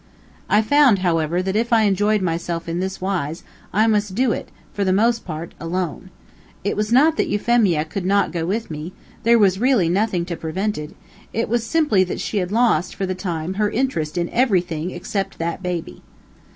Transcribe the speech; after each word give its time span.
I 0.49 0.63
found, 0.63 0.97
however, 1.05 1.43
that 1.43 1.55
if 1.55 1.71
I 1.71 1.83
enjoyed 1.83 2.23
myself 2.23 2.67
in 2.67 2.79
this 2.79 2.99
wise, 2.99 3.43
I 3.71 3.85
must 3.85 4.15
do 4.15 4.31
it, 4.31 4.49
for 4.73 4.83
the 4.83 4.91
most 4.91 5.25
part, 5.25 5.53
alone. 5.59 6.09
It 6.63 6.75
was 6.75 6.91
not 6.91 7.17
that 7.17 7.27
Euphemia 7.27 7.85
could 7.85 8.03
not 8.03 8.31
go 8.31 8.43
with 8.47 8.71
me 8.71 8.93
there 9.21 9.37
was 9.37 9.59
really 9.59 9.89
nothing 9.89 10.25
to 10.25 10.35
prevent 10.35 10.79
it 11.31 11.47
was 11.47 11.63
simply 11.63 12.03
that 12.05 12.19
she 12.19 12.37
had 12.39 12.51
lost, 12.51 12.95
for 12.95 13.05
the 13.05 13.13
time, 13.13 13.53
her 13.61 13.69
interest 13.69 14.17
in 14.17 14.27
everything 14.31 14.89
except 14.89 15.37
that 15.37 15.61
baby. 15.61 16.01